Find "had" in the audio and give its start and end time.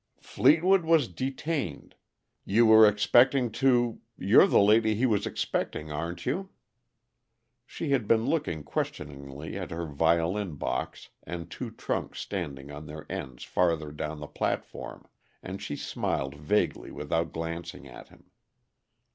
7.91-8.07